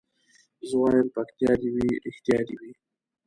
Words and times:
زه 0.67 0.75
وايم 0.81 1.07
پکتيا 1.15 1.51
دي 1.61 1.69
وي 1.75 1.87
رښتيا 2.05 2.39
دي 2.47 2.55
وي 2.59 2.71